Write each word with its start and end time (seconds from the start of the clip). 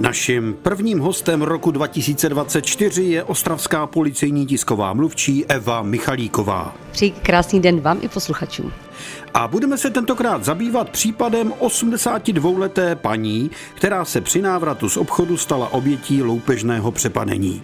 Naším 0.00 0.56
prvním 0.62 0.98
hostem 0.98 1.42
roku 1.42 1.70
2024 1.70 3.02
je 3.02 3.24
ostravská 3.24 3.86
policejní 3.86 4.46
tisková 4.46 4.92
mluvčí 4.92 5.46
Eva 5.46 5.82
Michalíková. 5.82 6.76
Přeji 6.92 7.10
krásný 7.10 7.60
den 7.60 7.80
vám 7.80 7.98
i 8.02 8.08
posluchačům. 8.08 8.72
A 9.34 9.48
budeme 9.48 9.78
se 9.78 9.90
tentokrát 9.90 10.44
zabývat 10.44 10.90
případem 10.90 11.52
82-leté 11.60 12.94
paní, 12.94 13.50
která 13.74 14.04
se 14.04 14.20
při 14.20 14.42
návratu 14.42 14.88
z 14.88 14.96
obchodu 14.96 15.36
stala 15.36 15.72
obětí 15.72 16.22
loupežného 16.22 16.92
přepadení. 16.92 17.62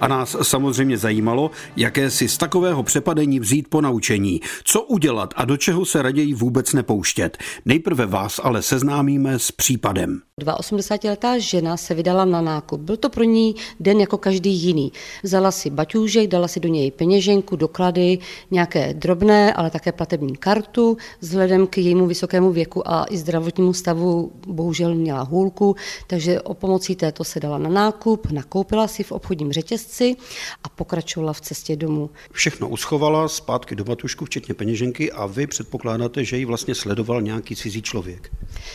A 0.00 0.08
nás 0.08 0.36
samozřejmě 0.42 0.98
zajímalo, 0.98 1.50
jaké 1.76 2.10
si 2.10 2.28
z 2.28 2.38
takového 2.38 2.82
přepadení 2.82 3.40
vzít 3.40 3.68
po 3.68 3.80
naučení, 3.80 4.40
co 4.64 4.82
udělat 4.82 5.34
a 5.36 5.44
do 5.44 5.56
čeho 5.56 5.84
se 5.84 6.02
raději 6.02 6.34
vůbec 6.34 6.72
nepouštět. 6.72 7.38
Nejprve 7.64 8.06
vás 8.06 8.40
ale 8.44 8.62
seznámíme 8.62 9.38
s 9.38 9.52
případem. 9.52 10.20
82-letá 10.38 11.38
žena 11.38 11.76
se 11.76 11.94
vydala 11.94 12.24
na 12.24 12.40
nákup. 12.40 12.80
Byl 12.80 12.96
to 12.96 13.08
pro 13.10 13.24
ní 13.24 13.54
den 13.80 14.00
jako 14.00 14.18
každý 14.18 14.50
jiný. 14.50 14.92
Vzala 15.22 15.50
si 15.50 15.70
baťůžek, 15.70 16.28
dala 16.28 16.48
si 16.48 16.60
do 16.60 16.68
něj 16.68 16.90
peněženku, 16.90 17.56
doklady, 17.56 18.18
nějaké 18.50 18.94
drobné, 18.94 19.52
ale 19.52 19.70
také 19.70 19.92
platební 19.92 20.36
kartu. 20.36 20.77
Vzhledem 21.20 21.66
k 21.66 21.78
jejímu 21.78 22.06
vysokému 22.06 22.52
věku 22.52 22.88
a 22.88 23.06
i 23.10 23.18
zdravotnímu 23.18 23.72
stavu 23.72 24.32
bohužel 24.46 24.94
měla 24.94 25.22
hůlku, 25.22 25.76
takže 26.06 26.40
o 26.40 26.54
pomocí 26.54 26.96
této 26.96 27.24
se 27.24 27.40
dala 27.40 27.58
na 27.58 27.70
nákup, 27.70 28.30
nakoupila 28.30 28.88
si 28.88 29.02
v 29.02 29.12
obchodním 29.12 29.52
řetězci 29.52 30.16
a 30.64 30.68
pokračovala 30.68 31.32
v 31.32 31.40
cestě 31.40 31.76
domů. 31.76 32.10
Všechno 32.32 32.68
uschovala 32.68 33.28
zpátky 33.28 33.74
do 33.74 33.84
batušku, 33.84 34.24
včetně 34.24 34.54
peněženky 34.54 35.12
a 35.12 35.26
vy 35.26 35.46
předpokládáte, 35.46 36.24
že 36.24 36.36
ji 36.36 36.44
vlastně 36.44 36.74
sledoval 36.74 37.22
nějaký 37.22 37.56
cizí 37.56 37.82
člověk. 37.82 38.30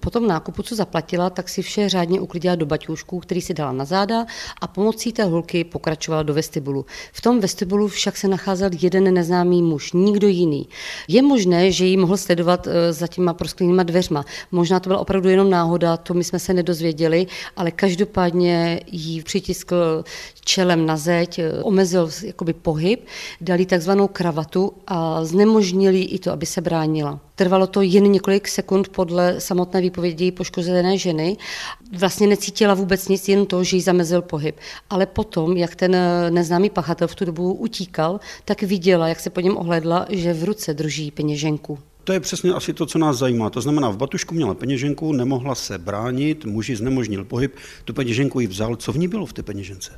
Po 0.00 0.10
tom 0.10 0.26
nákupu, 0.26 0.62
co 0.62 0.74
zaplatila, 0.74 1.30
tak 1.30 1.48
si 1.48 1.62
vše 1.62 1.88
řádně 1.88 2.20
uklidila 2.20 2.54
do 2.54 2.66
baťůžku, 2.66 3.20
který 3.20 3.40
si 3.40 3.54
dala 3.54 3.72
na 3.72 3.84
záda 3.84 4.26
a 4.60 4.66
pomocí 4.66 5.12
té 5.12 5.24
hulky 5.24 5.64
pokračovala 5.64 6.22
do 6.22 6.34
vestibulu. 6.34 6.86
V 7.12 7.20
tom 7.20 7.40
vestibulu 7.40 7.88
však 7.88 8.16
se 8.16 8.28
nacházel 8.28 8.70
jeden 8.80 9.14
neznámý 9.14 9.62
muž, 9.62 9.92
nikdo 9.92 10.28
jiný. 10.28 10.68
Je 11.08 11.22
možné, 11.22 11.70
že 11.74 11.84
ji 11.84 11.96
mohl 11.96 12.16
sledovat 12.16 12.66
eh, 12.66 12.92
za 12.92 13.06
těma 13.06 13.34
prosklenýma 13.34 13.82
dveřma. 13.82 14.24
Možná 14.52 14.80
to 14.80 14.88
byla 14.88 15.00
opravdu 15.00 15.28
jenom 15.28 15.50
náhoda, 15.50 15.96
to 15.96 16.14
my 16.14 16.24
jsme 16.24 16.38
se 16.38 16.54
nedozvěděli, 16.54 17.26
ale 17.56 17.70
každopádně 17.70 18.80
jí 18.86 19.22
přitiskl 19.22 20.04
čelem 20.44 20.86
na 20.86 20.96
zeď, 20.96 21.38
eh, 21.38 21.62
omezil 21.62 22.10
jakoby 22.22 22.52
pohyb, 22.52 23.06
dali 23.40 23.66
takzvanou 23.66 24.08
kravatu 24.08 24.72
a 24.86 25.24
znemožnili 25.24 26.02
i 26.02 26.18
to, 26.18 26.32
aby 26.32 26.46
se 26.46 26.60
bránila. 26.60 27.20
Trvalo 27.36 27.66
to 27.66 27.82
jen 27.82 28.04
několik 28.12 28.48
sekund 28.48 28.88
podle 28.88 29.40
samotné 29.40 29.80
výpovědi 29.80 30.32
poškozené 30.32 30.98
ženy. 30.98 31.36
Vlastně 31.98 32.26
necítila 32.26 32.74
vůbec 32.74 33.08
nic, 33.08 33.28
jen 33.28 33.46
to, 33.46 33.64
že 33.64 33.76
jí 33.76 33.82
zamezil 33.82 34.22
pohyb. 34.22 34.56
Ale 34.90 35.06
potom, 35.06 35.56
jak 35.56 35.74
ten 35.74 35.96
neznámý 36.30 36.70
pachatel 36.70 37.08
v 37.08 37.14
tu 37.14 37.24
dobu 37.24 37.52
utíkal, 37.52 38.20
tak 38.44 38.62
viděla, 38.62 39.08
jak 39.08 39.20
se 39.20 39.30
po 39.30 39.40
něm 39.40 39.56
ohledla, 39.56 40.06
že 40.10 40.34
v 40.34 40.44
ruce 40.44 40.74
drží 40.74 41.10
peněženku. 41.10 41.63
To 42.04 42.12
je 42.12 42.20
přesně 42.20 42.52
asi 42.52 42.72
to, 42.72 42.86
co 42.86 42.98
nás 42.98 43.18
zajímá. 43.18 43.50
To 43.50 43.60
znamená, 43.60 43.88
v 43.90 43.96
batušku 43.96 44.34
měla 44.34 44.54
peněženku, 44.54 45.12
nemohla 45.12 45.54
se 45.54 45.78
bránit, 45.78 46.44
muži 46.44 46.76
znemožnil 46.76 47.24
pohyb, 47.24 47.56
tu 47.84 47.92
peněženku 47.92 48.40
ji 48.40 48.46
vzal. 48.46 48.76
Co 48.76 48.92
v 48.92 48.98
ní 48.98 49.08
bylo 49.08 49.26
v 49.26 49.32
té 49.32 49.42
peněžence? 49.42 49.92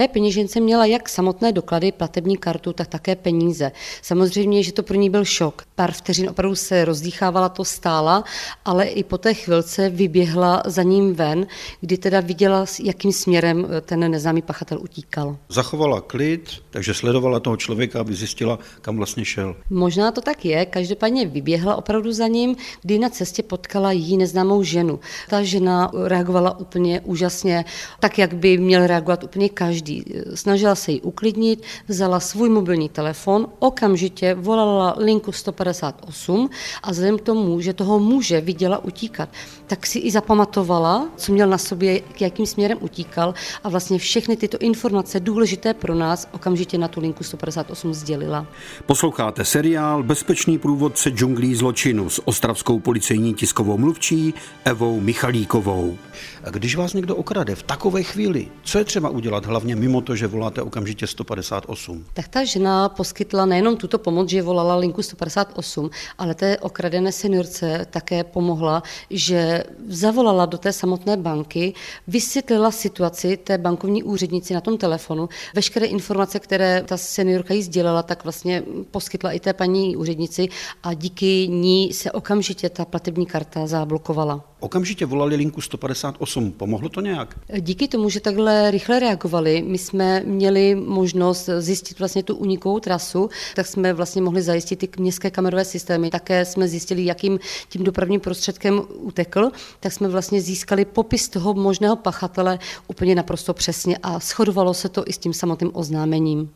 té 0.00 0.08
peněžence 0.08 0.60
měla 0.60 0.86
jak 0.86 1.08
samotné 1.08 1.52
doklady, 1.52 1.92
platební 1.92 2.36
kartu, 2.36 2.72
tak 2.72 2.88
také 2.88 3.16
peníze. 3.16 3.72
Samozřejmě, 4.02 4.62
že 4.62 4.72
to 4.72 4.82
pro 4.82 4.96
ní 4.96 5.10
byl 5.10 5.24
šok. 5.24 5.62
Pár 5.74 5.92
vteřin 5.92 6.30
opravdu 6.30 6.56
se 6.56 6.84
rozdýchávala, 6.84 7.48
to 7.48 7.64
stála, 7.64 8.24
ale 8.64 8.84
i 8.84 9.04
po 9.04 9.18
té 9.18 9.34
chvilce 9.34 9.88
vyběhla 9.88 10.62
za 10.66 10.82
ním 10.82 11.14
ven, 11.14 11.46
kdy 11.80 11.98
teda 11.98 12.20
viděla, 12.20 12.64
jakým 12.82 13.12
směrem 13.12 13.66
ten 13.82 14.10
neznámý 14.10 14.42
pachatel 14.42 14.78
utíkal. 14.80 15.36
Zachovala 15.48 16.00
klid, 16.00 16.50
takže 16.70 16.94
sledovala 16.94 17.40
toho 17.40 17.56
člověka, 17.56 18.00
aby 18.00 18.14
zjistila, 18.14 18.58
kam 18.80 18.96
vlastně 18.96 19.24
šel. 19.24 19.56
Možná 19.70 20.12
to 20.12 20.20
tak 20.20 20.44
je, 20.44 20.66
každopádně 20.66 21.26
vyběhla 21.40 21.76
opravdu 21.76 22.12
za 22.12 22.26
ním, 22.26 22.56
kdy 22.82 22.98
na 22.98 23.08
cestě 23.08 23.42
potkala 23.42 23.92
jí 23.92 24.16
neznámou 24.16 24.62
ženu. 24.62 25.00
Ta 25.28 25.42
žena 25.42 25.90
reagovala 26.04 26.58
úplně 26.58 27.00
úžasně, 27.00 27.64
tak, 28.00 28.18
jak 28.18 28.34
by 28.34 28.58
měl 28.58 28.86
reagovat 28.86 29.24
úplně 29.24 29.48
každý. 29.48 30.04
Snažila 30.34 30.74
se 30.74 30.92
ji 30.92 31.00
uklidnit, 31.00 31.62
vzala 31.88 32.20
svůj 32.20 32.48
mobilní 32.48 32.88
telefon, 32.88 33.46
okamžitě 33.58 34.34
volala 34.34 34.94
linku 34.98 35.32
158 35.32 36.50
a 36.82 36.90
vzhledem 36.90 37.18
k 37.18 37.22
tomu, 37.22 37.60
že 37.60 37.72
toho 37.72 37.98
muže 37.98 38.40
viděla 38.40 38.84
utíkat, 38.84 39.28
tak 39.66 39.86
si 39.86 39.98
i 39.98 40.10
zapamatovala, 40.10 41.08
co 41.16 41.32
měl 41.32 41.48
na 41.48 41.58
sobě, 41.58 42.00
k 42.00 42.20
jakým 42.20 42.46
směrem 42.46 42.78
utíkal 42.80 43.34
a 43.64 43.68
vlastně 43.68 43.98
všechny 43.98 44.36
tyto 44.36 44.58
informace 44.58 45.20
důležité 45.20 45.74
pro 45.74 45.94
nás 45.94 46.28
okamžitě 46.32 46.78
na 46.78 46.88
tu 46.88 47.00
linku 47.00 47.24
158 47.24 47.94
sdělila. 47.94 48.46
Posloucháte 48.86 49.44
seriál 49.44 50.02
Bezpečný 50.02 50.58
průvodce 50.58 51.10
džunglí 51.30 51.54
zločinu 51.54 52.10
s 52.10 52.28
ostravskou 52.28 52.78
policejní 52.78 53.34
tiskovou 53.34 53.78
mluvčí 53.78 54.34
Evou 54.64 55.00
Michalíkovou. 55.00 55.98
A 56.44 56.50
když 56.50 56.76
vás 56.76 56.94
někdo 56.94 57.16
okrade 57.16 57.54
v 57.54 57.62
takové 57.62 58.02
chvíli, 58.02 58.48
co 58.62 58.78
je 58.78 58.84
třeba 58.84 59.08
udělat 59.08 59.46
hlavně 59.46 59.76
mimo 59.76 60.00
to, 60.00 60.16
že 60.16 60.26
voláte 60.26 60.62
okamžitě 60.62 61.06
158? 61.06 62.04
Tak 62.12 62.28
ta 62.28 62.44
žena 62.44 62.88
poskytla 62.88 63.46
nejenom 63.46 63.76
tuto 63.76 63.98
pomoc, 63.98 64.28
že 64.28 64.42
volala 64.42 64.76
linku 64.76 65.02
158, 65.02 65.90
ale 66.18 66.34
té 66.34 66.58
okradené 66.58 67.12
seniorce 67.12 67.86
také 67.90 68.24
pomohla, 68.24 68.82
že 69.10 69.64
zavolala 69.88 70.46
do 70.46 70.58
té 70.58 70.72
samotné 70.72 71.16
banky, 71.16 71.74
vysvětlila 72.06 72.70
situaci 72.70 73.36
té 73.36 73.58
bankovní 73.58 74.02
úřednici 74.02 74.54
na 74.54 74.60
tom 74.60 74.78
telefonu, 74.78 75.28
veškeré 75.54 75.86
informace, 75.86 76.38
které 76.38 76.82
ta 76.86 76.96
seniorka 76.96 77.54
jí 77.54 77.62
sdělila, 77.62 78.02
tak 78.02 78.24
vlastně 78.24 78.62
poskytla 78.90 79.32
i 79.32 79.40
té 79.40 79.52
paní 79.52 79.96
úřednici 79.96 80.48
a 80.82 80.94
díky 80.94 81.19
ní 81.50 81.92
se 81.92 82.12
okamžitě 82.12 82.68
ta 82.68 82.84
platební 82.84 83.26
karta 83.26 83.66
zablokovala. 83.66 84.44
Okamžitě 84.60 85.06
volali 85.06 85.36
linku 85.36 85.60
158. 85.60 86.52
Pomohlo 86.52 86.88
to 86.88 87.00
nějak? 87.00 87.38
Díky 87.60 87.88
tomu, 87.88 88.10
že 88.10 88.20
takhle 88.20 88.70
rychle 88.70 89.00
reagovali, 89.00 89.64
my 89.66 89.78
jsme 89.78 90.22
měli 90.24 90.74
možnost 90.74 91.48
zjistit 91.58 91.98
vlastně 91.98 92.22
tu 92.22 92.36
unikovou 92.36 92.80
trasu, 92.80 93.30
tak 93.56 93.66
jsme 93.66 93.92
vlastně 93.92 94.22
mohli 94.22 94.42
zajistit 94.42 94.76
ty 94.76 94.88
městské 94.98 95.30
kamerové 95.30 95.64
systémy. 95.64 96.10
Také 96.10 96.44
jsme 96.44 96.68
zjistili, 96.68 97.04
jakým 97.04 97.38
tím 97.68 97.84
dopravním 97.84 98.20
prostředkem 98.20 98.82
utekl, 98.88 99.50
tak 99.80 99.92
jsme 99.92 100.08
vlastně 100.08 100.40
získali 100.40 100.84
popis 100.84 101.28
toho 101.28 101.54
možného 101.54 101.96
pachatele 101.96 102.58
úplně 102.88 103.14
naprosto 103.14 103.54
přesně 103.54 103.96
a 104.02 104.18
shodovalo 104.18 104.74
se 104.74 104.88
to 104.88 105.04
i 105.06 105.12
s 105.12 105.18
tím 105.18 105.32
samotným 105.32 105.70
oznámením. 105.74 106.50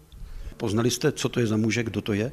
Poznali 0.56 0.90
jste, 0.90 1.12
co 1.12 1.28
to 1.28 1.40
je 1.40 1.46
za 1.46 1.56
muže, 1.56 1.82
kdo 1.82 2.00
to 2.00 2.12
je? 2.12 2.32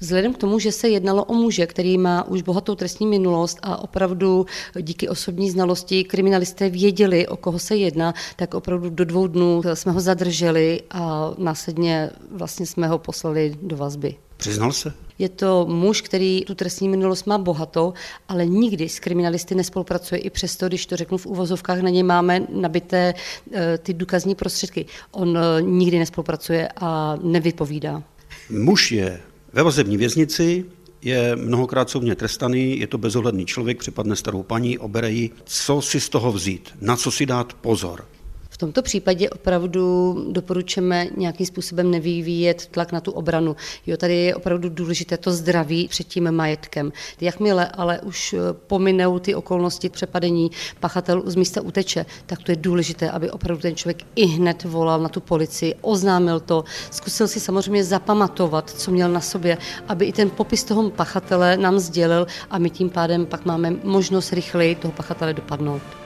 Vzhledem 0.00 0.34
k 0.34 0.38
tomu, 0.38 0.58
že 0.58 0.72
se 0.72 0.88
jednalo 0.88 1.24
o 1.24 1.34
muže, 1.34 1.66
který 1.66 1.98
má 1.98 2.28
už 2.28 2.42
bohatou 2.42 2.74
trestní 2.74 3.06
minulost 3.06 3.58
a 3.62 3.82
opravdu 3.82 4.46
díky 4.80 5.08
osobní 5.08 5.50
znalosti 5.50 6.04
kriminalisté 6.04 6.70
věděli, 6.70 7.28
o 7.28 7.36
koho 7.36 7.58
se 7.58 7.76
jedná, 7.76 8.14
tak 8.36 8.54
opravdu 8.54 8.90
do 8.90 9.04
dvou 9.04 9.26
dnů 9.26 9.62
jsme 9.74 9.92
ho 9.92 10.00
zadrželi 10.00 10.82
a 10.90 11.34
následně 11.38 12.10
vlastně 12.30 12.66
jsme 12.66 12.88
ho 12.88 12.98
poslali 12.98 13.56
do 13.62 13.76
vazby. 13.76 14.16
Přiznal 14.36 14.72
se? 14.72 14.92
Je 15.18 15.28
to 15.28 15.66
muž, 15.68 16.00
který 16.00 16.44
tu 16.46 16.54
trestní 16.54 16.88
minulost 16.88 17.26
má 17.26 17.38
bohatou, 17.38 17.92
ale 18.28 18.46
nikdy 18.46 18.88
s 18.88 19.00
kriminalisty 19.00 19.54
nespolupracuje, 19.54 20.20
i 20.20 20.30
přesto, 20.30 20.68
když 20.68 20.86
to 20.86 20.96
řeknu 20.96 21.18
v 21.18 21.26
uvozovkách, 21.26 21.80
na 21.80 21.90
ně 21.90 22.04
máme 22.04 22.46
nabité 22.48 23.14
eh, 23.52 23.78
ty 23.78 23.94
důkazní 23.94 24.34
prostředky. 24.34 24.86
On 25.10 25.38
eh, 25.38 25.62
nikdy 25.62 25.98
nespolupracuje 25.98 26.68
a 26.76 27.18
nevypovídá. 27.22 28.02
Muž 28.50 28.92
je 28.92 29.20
ve 29.56 29.62
vazební 29.62 29.96
věznici, 29.96 30.64
je 31.02 31.36
mnohokrát 31.36 31.90
soudně 31.90 32.14
trestaný, 32.14 32.78
je 32.78 32.86
to 32.86 32.98
bezohledný 32.98 33.46
člověk, 33.46 33.78
připadne 33.78 34.16
starou 34.16 34.42
paní, 34.42 34.78
obere 34.78 35.10
ji. 35.10 35.30
Co 35.44 35.82
si 35.82 36.00
z 36.00 36.08
toho 36.08 36.32
vzít? 36.32 36.70
Na 36.80 36.96
co 36.96 37.10
si 37.10 37.26
dát 37.26 37.52
pozor? 37.52 38.04
V 38.56 38.58
tomto 38.58 38.82
případě 38.82 39.30
opravdu 39.30 40.14
doporučujeme 40.30 41.06
nějakým 41.16 41.46
způsobem 41.46 41.90
nevyvíjet 41.90 42.66
tlak 42.66 42.92
na 42.92 43.00
tu 43.00 43.12
obranu. 43.12 43.56
Jo, 43.86 43.96
tady 43.96 44.16
je 44.16 44.34
opravdu 44.34 44.68
důležité 44.68 45.16
to 45.16 45.32
zdraví 45.32 45.88
před 45.88 46.08
tím 46.08 46.30
majetkem. 46.30 46.92
Jakmile 47.20 47.68
ale 47.68 48.00
už 48.00 48.32
eh, 48.32 48.38
pominou 48.66 49.18
ty 49.18 49.34
okolnosti 49.34 49.88
přepadení 49.88 50.50
pachatel 50.80 51.22
z 51.26 51.34
místa 51.34 51.60
uteče, 51.60 52.06
tak 52.26 52.42
to 52.42 52.52
je 52.52 52.56
důležité, 52.56 53.10
aby 53.10 53.30
opravdu 53.30 53.62
ten 53.62 53.76
člověk 53.76 54.02
i 54.14 54.26
hned 54.26 54.64
volal 54.64 55.00
na 55.00 55.08
tu 55.08 55.20
policii, 55.20 55.74
oznámil 55.80 56.40
to, 56.40 56.64
zkusil 56.90 57.28
si 57.28 57.40
samozřejmě 57.40 57.84
zapamatovat, 57.84 58.70
co 58.70 58.90
měl 58.90 59.12
na 59.12 59.20
sobě, 59.20 59.58
aby 59.88 60.04
i 60.04 60.12
ten 60.12 60.30
popis 60.30 60.64
toho 60.64 60.90
pachatele 60.90 61.56
nám 61.56 61.78
sdělil 61.78 62.26
a 62.50 62.58
my 62.58 62.70
tím 62.70 62.90
pádem 62.90 63.26
pak 63.26 63.44
máme 63.44 63.76
možnost 63.84 64.32
rychleji 64.32 64.74
toho 64.74 64.92
pachatele 64.92 65.34
dopadnout 65.34 66.05